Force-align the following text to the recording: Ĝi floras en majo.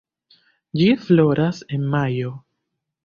Ĝi 0.79 0.87
floras 1.03 1.59
en 1.77 1.85
majo. 1.93 2.33